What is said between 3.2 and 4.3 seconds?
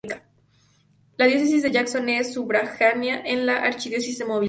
de la Arquidiócesis de